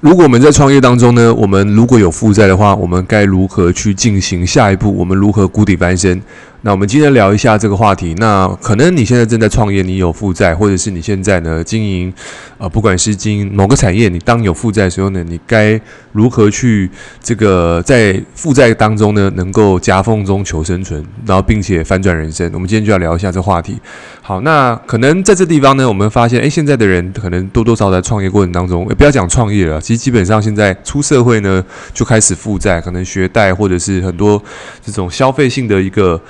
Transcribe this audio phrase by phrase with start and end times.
[0.00, 4.94] 如果我们在创业当中呢，我们如果有负债的话，我们该如何去进行下一步？
[4.96, 6.22] 我们如何谷底翻身？
[6.62, 8.14] 那我们今天聊一下这个话题。
[8.18, 12.12] 那可能你现在正在创业，你有负债，或者是你现在呢经营，
[12.58, 16.90] 呃，不管是经营某个产业，你当有负债的时候呢，你该如何去
[17.22, 22.50] 这个在负债当中呢，能够夹缝中求生存，然后并且翻转人生？
[22.52, 23.78] 我们今天就要聊一下这话题。
[24.20, 34.42] 好，那可能在这地方呢，我们发现，诶，现在的人可能多多少少在创业过程当中，也不要讲创业了，其实基本上现在出社会呢就开始负债，可能学贷或者是很多
[34.84, 36.20] 这种消费性的一个。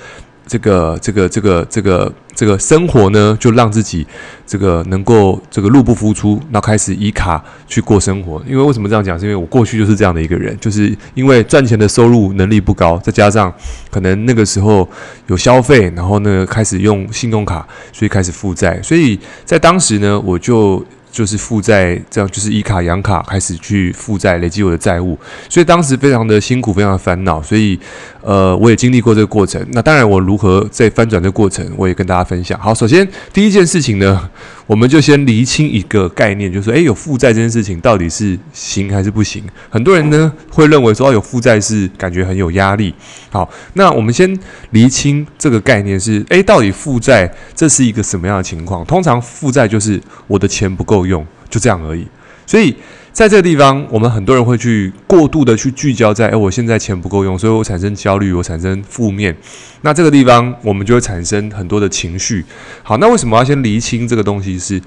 [0.49, 4.05] 这个这个这个这个这个生活呢，就让自己
[4.47, 8.41] 这个能够这个入不敷出，那开始以卡去过生活。
[8.47, 9.17] 因为为什么这样讲？
[9.17, 13.53] 是因为我过去就是这样的一个人，就是因为赚钱的收入能力不高，再加上
[13.91, 14.89] 可能那个时候
[15.27, 18.81] 有消费，然后呢开始用信用卡，所以开始负债。
[18.81, 20.83] 所以在当时呢，我就。
[21.11, 25.17] 就是负债，这样就是以卡养卡，开始去负债，累积我的债务，
[25.49, 27.77] 所以当时非常的辛苦，非常的烦恼，所以
[28.21, 29.65] 呃，我也经历过这个过程。
[29.71, 32.59] 那当然，我如何在翻转这个过程，我也跟大家分享。
[32.59, 34.29] 好，首先第一件事情呢。
[34.69, 39.43] 我们就先厘清一个概念，就是说，诶，有负债这件事情到底是行还是不行？
[39.67, 42.93] 很多人呢会认为说，有负债是感觉很有压力。
[43.31, 44.31] 好，那我们先
[44.69, 48.85] 厘清这个概念是，诶，到底负债这是一个什么样的情况？
[48.85, 52.07] 通常负债就是我的钱不够用，就这样而已。
[52.49, 52.75] 所以。
[53.11, 59.35] 在这个地方，我们很多人会去过度的去聚焦在，诶，我现在钱不够用，所以我产生焦虑，我产生负面。
[59.81, 62.45] 那这个地方，我们就会产生很多的情绪。
[62.81, 64.57] 好，那为什么要先厘清这个东西？
[64.57, 64.79] 是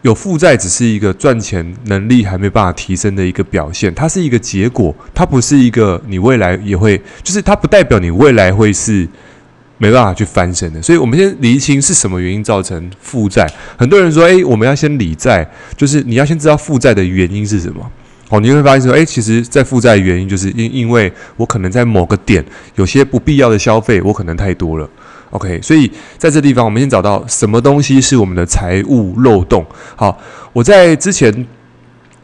[0.00, 9.06] 有负债，只是一个赚钱能力还没办法提升的一个表现，它是一个结果，它不是一个你未来也会，就是它不代表你未来会是。
[9.78, 13.48] 没办法去翻身的，所以我们先厘清是什么原因造成负债。
[13.76, 17.88] 很多人说，诶，我们要先理债，就是你要先知道负债的原因是什么。
[18.28, 24.90] 哦，你会发现说，诶，其实，在负债的原因就是因因为我可能在某个点有些不必要的消费，我可能太多了。
[25.30, 29.64] OK，所以在这地方，我们先找到什么东西是我们的财务漏洞。
[29.94, 30.18] 好，
[30.52, 31.46] 我在之前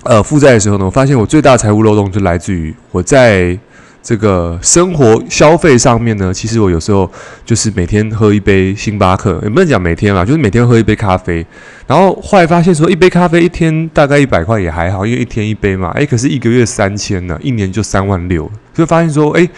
[0.03, 3.57] 呃负债的时候呢，我发现我最大的财务漏洞就来自于我在。
[4.05, 7.11] 这个生活消费上面呢，其实我有时候
[7.47, 11.45] 就是每天喝一杯星巴克，也不能讲每天啦，就是每天喝一杯咖啡。
[11.87, 15.89] 然后后来发现说，一杯咖啡一天大概一百块也还好，因为一天一杯嘛。
[15.95, 19.49] 哎，可是一个月三千呢，一年就三万六，就发现说，哎。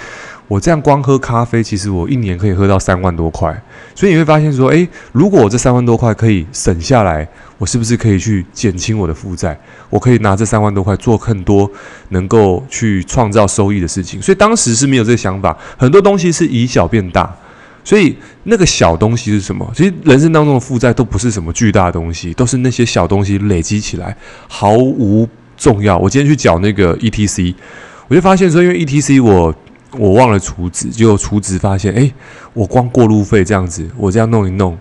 [0.48, 3.52] 我这样光喝咖啡，其实我一年可以喝到三万多块，
[3.96, 7.26] 所以你会发现说，诶，如果我这三万多块可以省下来，
[7.58, 9.58] 我是不是可以去减轻我的负债？
[9.90, 11.68] 我可以拿这三万多块做更多
[12.10, 14.22] 能够去创造收益的事情。
[14.22, 17.28] 所以当时是没有这个想法，很多东西是以小变大，
[17.82, 19.68] 所以那个小东西是什么？
[19.74, 25.98] 其实人生当中的负债都不是什么巨大的东西，都是那些小东西累积起来毫无重要。
[25.98, 27.52] 我今天去缴那个 ETC，
[28.06, 29.52] 我就发现说，因为 ETC 我。
[29.98, 32.12] 我忘了储值，结果储值发现，诶，
[32.52, 34.76] 我光过路费这样子，我这样弄一弄，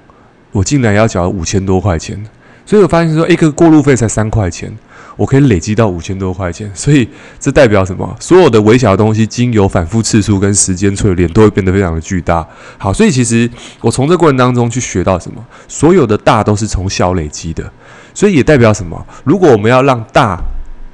[0.52, 2.24] 我竟然要缴五千多块钱。
[2.66, 4.76] 所以我发现说，一个过路费才三块钱，
[5.16, 6.70] 我可以累积到五千多块钱。
[6.74, 7.08] 所以
[7.40, 8.16] 这代表什么？
[8.20, 12.46] 所有的微小的东西，经由反复次数跟时间淬炼，都会变得非常的巨大。
[12.78, 13.48] 好，所以其实
[13.82, 15.46] 我从这过程当中去学到什么？
[15.68, 17.64] 所有的大都是从小累积的。
[18.14, 19.06] 所以也代表什么？
[19.24, 20.40] 如果我们要让大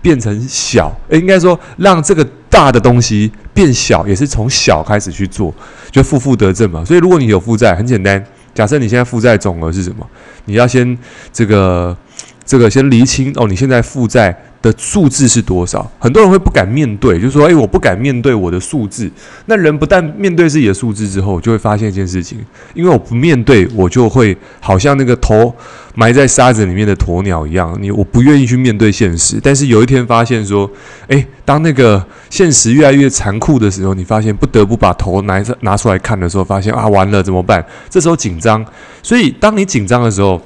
[0.02, 2.28] 变成小，诶，应该说让这个。
[2.52, 5.52] 大的东西变小，也是从小开始去做，
[5.90, 6.86] 就负负得正嘛。
[6.86, 8.24] 所以如果你有负债，很简单，
[8.54, 10.06] 假设你现在负债总额是什么？
[10.46, 10.96] 你要先
[11.34, 11.98] 这个
[12.46, 14.38] 这个先厘清哦，你现在负债。
[14.62, 15.90] 的数字是多少？
[15.98, 19.10] 很多人会不敢面对，就是说，诶，我不敢面对我的数字。
[19.46, 22.38] 那人不但面对自己的数字之后，就会发现一件事情，
[22.74, 25.54] 因为我不面对，我就会好像那个头
[25.96, 29.40] 埋在沙子里面的鸵鸟一样，你我不愿意去面对现实。
[29.42, 30.70] 但是有一天发现说，
[31.08, 37.66] 诶，当那个现实越来越残酷的时候，你发现不得不把头拿拿出来看的时候，发现啊，完了怎么办？
[37.90, 38.64] 这时候紧张。
[39.02, 40.40] 所以当你紧张的时候，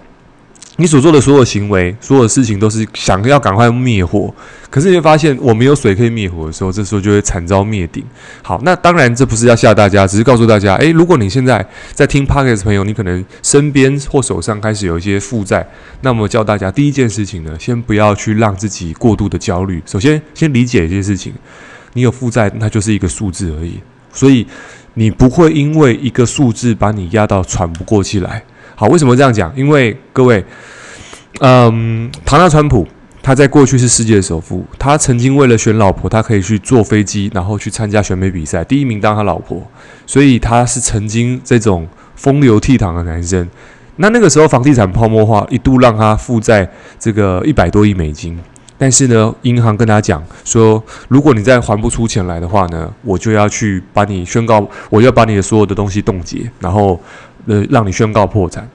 [0.77, 4.33] 你所做的所有行为，所有事情都是想要赶快灭火，
[4.69, 8.03] 可是你会发现我没有水可以灭火的时候，这时候就会惨遭灭顶。
[8.41, 15.65] 好，那当然这不是要吓大家，只是告诉大家，诶，如果你现在在听 Podcast 的朋友，你可能身边或手上开始有一些负债，
[16.01, 19.81] 那么教大家第一件事情呢，先不要去让自己过度的焦虑。
[19.85, 21.33] 首先，先理解一件事情，
[21.93, 23.79] 你有负债，那就是一个数字而已，
[24.11, 24.45] 所以
[24.95, 28.43] 你不会因为一个数字把你压到喘不过气来。
[28.75, 29.51] 好，为什么这样讲？
[29.55, 30.43] 因为各位，
[31.39, 32.85] 嗯，唐纳川普
[33.23, 39.65] 他在过去是世界首富，他曾经为了选老婆，他可以去坐飞机，然后去参加选美比赛，第一名当他老婆，
[40.05, 43.49] 所以他是曾经这种风流倜傥的男生。
[43.95, 46.69] 那那个时候房地产泡沫化，一度让他负债
[46.99, 48.37] 这个一百多亿美金。
[48.77, 56.99] 但是呢，银行跟他讲说，如果你再还不出钱来的话呢，我就要去把你宣告，我要把你的所有的东西冻结，然后
[57.45, 58.69] 呃让你宣告破产。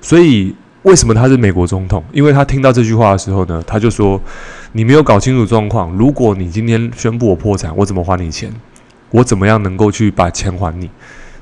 [0.00, 2.02] 所以为什么他是美国总统？
[2.12, 4.20] 因为他听到这句话的时候呢，他就说
[4.72, 8.52] ：“你没有搞清楚状况，如果你今天宣布我破产，我怎么还你钱？
[9.10, 10.88] 我怎么样能够去把钱还你？”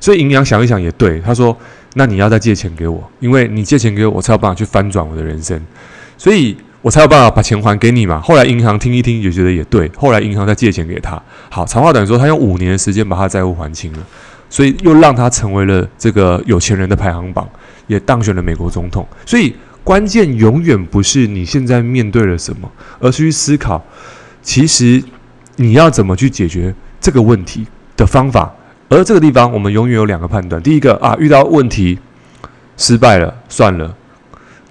[0.00, 1.56] 所以银行想一想也对，他说
[1.94, 5.60] ：“那你要再借钱给我，因为你借钱给我，我才有办法去翻转我的人生。”
[6.16, 6.56] 所以。
[6.82, 8.20] 我才有办法把钱还给你嘛。
[8.20, 9.90] 后来银行听一听，也觉得也对。
[9.96, 11.20] 后来银行再借钱给他。
[11.50, 13.98] 好，长话短说，他用五年的时间把他债务还清了，
[14.48, 17.48] 所以又让他成为了这个有钱人的排行榜，
[17.86, 19.06] 也当选了美国总统。
[19.24, 23.84] 所以关键永远不是你现在面对了什么，而是去思考，
[24.42, 25.02] 其实
[25.56, 27.66] 你要怎么去解决这个问题
[27.96, 28.52] 的方法。
[28.88, 31.98] 而这个地方，我们永远有两个判断：第一个啊，遇到问题
[32.76, 33.88] 失败了，算了；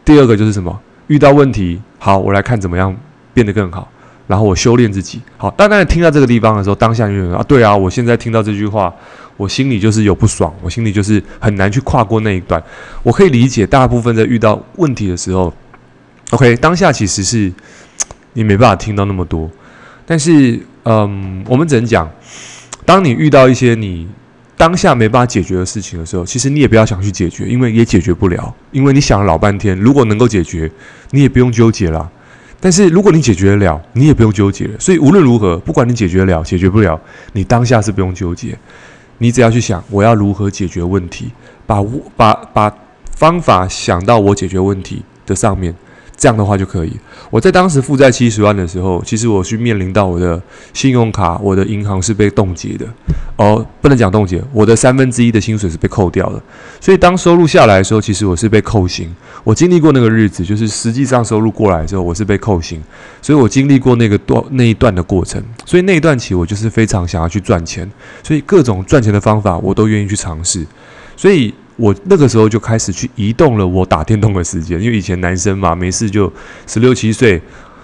[0.05, 0.79] 第二个就是什么？
[1.07, 1.81] 遇到问题。
[1.99, 2.95] 好，我来看怎么样
[3.33, 3.89] 变得更好，
[4.27, 5.19] 然后我修炼自己。
[5.37, 8.93] 好，当然听到这个地方的时候，当下就觉得啊，对啊，我现在听到这句话，
[9.37, 12.61] 我心里就是有不爽，我心里就是很难去跨过那一段。
[13.03, 15.53] 我可以理解，大部分在遇到问题的时候
[16.31, 17.51] ，OK，当下其实是
[18.33, 19.49] 你没办法听到那么多，
[20.05, 22.09] 但是，嗯，我们只能讲，
[22.85, 24.07] 当你遇到一些你。
[24.57, 28.55] 当下没办法解决的事情的时候，其实你也不要想去解决，因为也解决不了。
[28.71, 30.71] 因为你想了老半天，如果能够解决，
[31.11, 32.09] 你也不用纠结了。
[32.61, 34.69] 但是如果你解决得了，你也不用纠结。
[34.79, 36.97] 所以无论如何，不管你解决了，解决不了，
[37.33, 38.57] 你当下是不用纠结。
[39.17, 41.31] 你只要去想，我要如何解决问题，
[41.65, 41.83] 把
[42.17, 42.73] 把把
[43.15, 45.73] 方法想到我解决问题的上面。
[46.17, 46.91] 这样的话就可以。
[47.29, 50.41] 我在当时负债七十万的时候，其实我去面临到我的
[50.73, 52.85] 信用卡、我的银行是被冻结的。
[53.37, 56.41] 哦，不能讲冻结，我的三分之一的薪水是被扣掉的。
[56.79, 59.13] 所以当收入下来的时候，其实我是被扣薪。
[59.43, 62.81] 我经历过那个日子，就是实际上收入过来的时候，我是被扣薪。
[63.21, 65.43] 所以我经历过那个段那一段的过程。
[65.65, 67.89] 所以那一段期，我就是非常想要去赚钱，
[68.23, 70.65] 所以各种赚钱的方法我都愿意去尝试。
[71.17, 71.53] 所以。
[71.77, 76.31] 我那个时候就开始去移动了我打电动的时间，因为以前男生嘛，没事就
[76.65, 77.41] 十六七岁，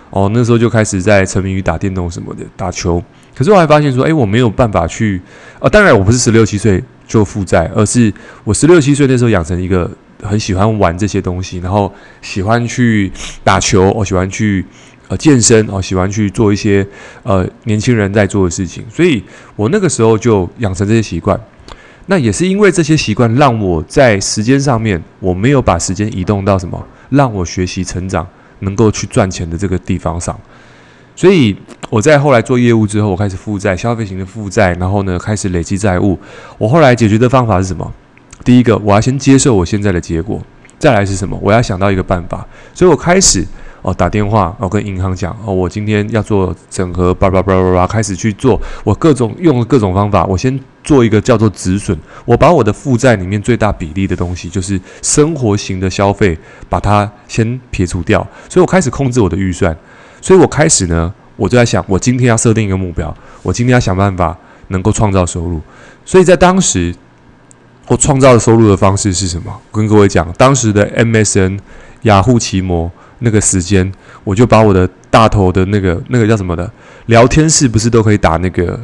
[0.09, 3.03] 哦，那时候就开始在沉迷于打电动什么的，打球。
[3.35, 5.21] 可是我还发现说，诶，我没有办法去，
[5.59, 9.89] 啊，当然我不是十六七岁就负债，而是我十六七岁那时候养成一个
[10.21, 13.11] 很喜欢玩这些东西，然后喜欢去
[13.43, 14.65] 打球，我喜欢去
[15.07, 16.85] 呃健身，哦，喜欢去做一些
[17.23, 19.23] 呃年轻人在做的事情，所以
[19.55, 21.39] 我那个时候就养成这些习惯。
[22.07, 28.27] 那也是因为这些习惯，让我在时间上面，我没有把时间移动到什么，让我学习成长，
[28.59, 30.37] 能够去赚钱的这个地方上。
[31.15, 31.55] 所以
[31.89, 36.17] 我在后来做业务之后，我开始负债，消费型的负债，然后呢，开始累积债务。
[36.57, 37.91] 我后来解决的方法是什么？
[38.43, 40.41] 第一个，我要先接受我现在的结果，
[40.79, 41.37] 再来是什么？
[41.41, 42.45] 我要想到一个办法。
[42.73, 43.45] 所以我开始。
[43.83, 56.37] 哦，打电话，我、哦、跟银行讲，哦，我今天要做整合，叭叭叭叭叭，开始去做，我各种用各种方法，我先做一个叫做止损，我把我的负债里面最大比例的东西，就是生活型的消费，
[56.69, 59.75] 把它先撇除掉，所以我开始控制我的预算，
[60.21, 64.37] 所以我开始呢，我就在想，我今天要设定一个目标，我今天要想办法
[64.67, 65.61] 能够创造收入，
[66.05, 66.93] 所以在当时，
[67.87, 69.51] 我创造的收入的方式是什么？
[69.71, 71.59] 我跟各位讲，当时的 MSN、
[72.03, 72.91] 雅虎奇摩。
[73.23, 73.93] 那个时间，
[74.23, 76.67] 我就把我的大头的那个那个叫什么的
[77.05, 78.79] 聊天室，不是都可以打那个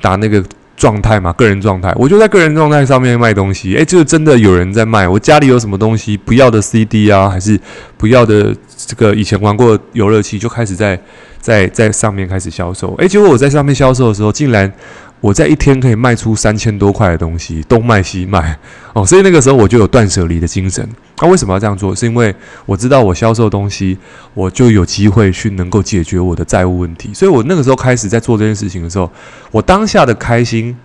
[0.00, 0.42] 打那个
[0.78, 1.32] 状态嘛？
[1.32, 3.74] 个人状态，我就在个人状态上面卖东西。
[3.74, 5.06] 诶，就是真的有人在卖。
[5.06, 7.60] 我家里有什么东西不要的 CD 啊，还是
[7.96, 8.54] 不要的
[8.86, 10.98] 这个以前玩过游乐器，就开始在
[11.40, 12.94] 在在上面开始销售。
[12.98, 14.72] 诶，结果我在上面销售的时候，竟然。
[15.20, 18.56] 我在一天可以卖出三千多块的东西，东卖西卖
[18.92, 20.88] 哦，所以那个时候我就有断舍离的精神。
[21.20, 21.92] 那、为什么要这样做？
[21.92, 22.32] 是因为
[22.64, 23.98] 我知道我销售东西，
[24.32, 27.12] 我就有机会去能够解决我的债务问题。
[27.12, 29.10] 所以我那个时候开始在做这件事情的时候，
[29.50, 30.76] 我当下的开心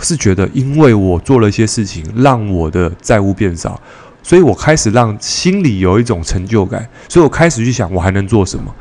[0.00, 3.80] 是觉得，因为我做了一些事情，让我的债务变少，
[4.22, 6.86] 所以我开始让心里有一种成就感。
[7.08, 8.74] 所以我开始去想，我还能做什么？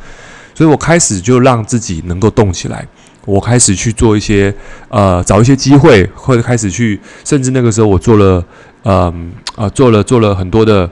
[0.53, 2.85] 所以我开始就让自己能够动起来。
[3.27, 4.53] 我开始去做一些，
[4.88, 8.43] 呃，找一些机会，或者开始去，甚至那个时候我做了，
[8.86, 10.89] 嗯，呃，做了做了很多的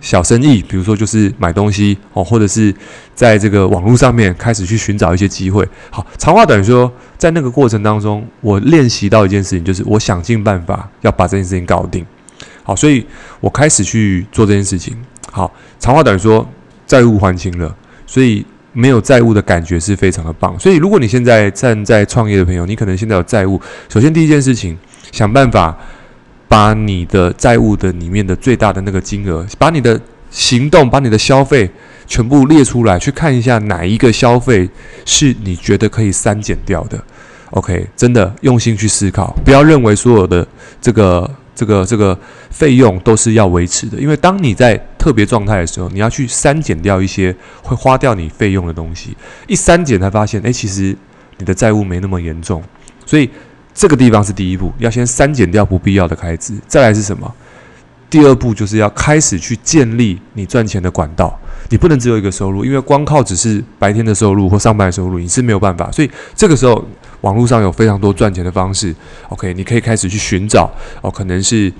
[0.00, 2.72] 小生意，比如说就是买东西哦，或者是
[3.16, 5.68] 在这个网络上面开始去寻找一些机会。
[5.90, 12.06] 好，长话短说，在那个过程当中，我练习到一件事情，就是我想尽办法要把这件事情搞定。
[12.62, 13.04] 好，所以
[13.40, 14.96] 我开始去做这件事情。
[15.32, 16.48] 好，长话短说，
[16.86, 17.74] 债务还清了，
[18.06, 18.46] 所以。
[18.72, 23.60] 没有债务的感觉是非常的棒，所以如果你现在站在创业的朋友，你可能现在有债务。
[23.88, 24.76] 首先第一件事情，
[25.10, 25.76] 想办法
[26.48, 30.00] 把你的债务的里面的最大的那个金额，把你的
[30.30, 31.70] 行动，把你的消费
[32.06, 34.68] 全部列出来，去看一下哪一个消费
[35.04, 37.02] 是你觉得可以删减掉的。
[37.50, 40.46] OK，真的用心去思考，不要认为所有的
[40.80, 41.30] 这个。
[41.54, 42.18] 这个这个
[42.50, 49.16] 费用都是要维持的，因为当你在特别状态的时候，你要去删减掉一些会花掉你费用的东西。
[49.48, 50.96] 一删减才发现，哎，其实
[51.38, 52.62] 你的债务没那么严重。
[53.04, 53.28] 所以
[53.74, 56.54] 这个地方是第一步，要先删减掉不必要的开支。
[56.68, 57.34] 再来是什么？
[58.08, 61.36] 第二步就是要开始去建立你赚钱的管道。
[61.68, 65.90] 你不能只有一个收入，因为光靠只是白天的收入或上班的收入，你是没有办法。
[65.90, 66.86] 所以这个时候。
[67.22, 68.92] 网络上有非常多赚钱的方式
[69.28, 70.68] ，OK，你可以开始去寻找
[71.02, 71.72] 哦，可能是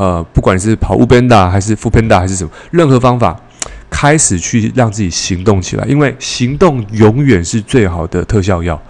[0.00, 3.38] 呃，不管是跑 Uber 还是 f o o p a n d a 还是什么，任何方法
[3.90, 8.80] 开始去让自己行动起来，因为行动永远是最好的特效药，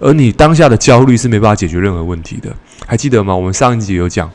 [0.00, 2.52] 而你当下的焦虑是没办法解决任何问题的。
[2.84, 3.32] 还记得吗？
[3.32, 4.28] 我们上一集有讲，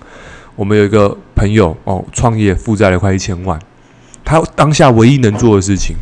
[0.56, 3.60] 我们有一个朋友哦，创业负债了快一千万，
[4.24, 5.98] 他当下唯一能做的事情。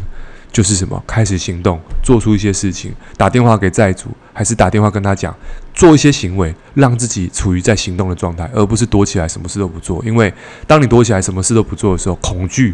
[0.52, 1.02] 就是什么？
[1.06, 5.36] 开始行动，做出一些事情，打电话给债主，还是打电话跟他讲，
[5.74, 10.04] 做一些行为，让自己处于在行动的状态，而不是躲起来什么事都不做。
[10.04, 10.34] 因为
[10.66, 12.74] 当你躲起来什么事都不做的时候，恐惧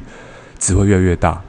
[0.58, 1.42] 只会越来越大。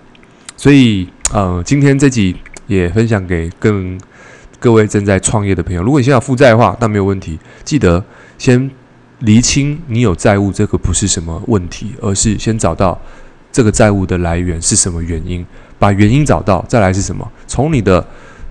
[0.57, 2.35] 所以，呃，今天这集
[2.67, 3.99] 也分享给更
[4.59, 5.83] 各位正在创业的朋友。
[5.83, 7.39] 如果你现在负债的话，那没有问题。
[7.65, 8.05] 记得
[8.37, 8.69] 先
[9.21, 13.01] 厘清你有债务，这个不是什么问题，而是先找到
[13.53, 15.47] 这个债务的来源是什么原因。
[15.79, 17.31] 把原因找到，再来是什么？
[17.47, 18.07] 从你的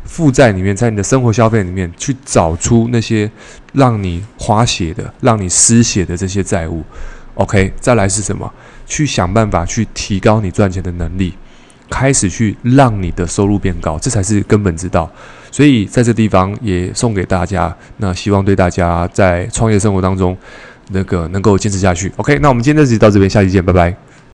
[0.05, 3.29] 负债里面，在你的生活消费里面去找出那些
[3.74, 6.84] 让你花血的、让你失血的这些债务。
[7.34, 8.51] OK，再来是什么？
[8.86, 11.34] 去想办法去提高你赚钱的能力，
[11.89, 15.12] 开始去让你的收入变高，这才是根本之道。
[15.51, 20.38] 所以在这地方也送给大家，那希望对大家在创业生活当中
[20.91, 22.12] 那个能够坚持下去。
[22.17, 24.04] OK，那我们今天这集到这边，下期见，拜拜。